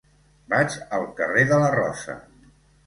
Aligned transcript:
Vaig 0.53 0.77
al 0.99 1.05
carrer 1.21 1.47
de 1.53 1.61
la 1.67 1.71
Rosa. 1.79 2.19